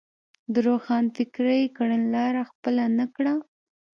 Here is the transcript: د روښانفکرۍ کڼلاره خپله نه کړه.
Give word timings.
د 0.53 0.55
روښانفکرۍ 0.67 1.63
کڼلاره 1.77 2.41
خپله 2.51 2.83
نه 2.97 3.05
کړه. 3.15 3.33